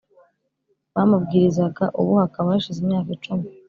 [0.93, 3.45] bamubwirizaga ubu hakaba hashize imyaka icumi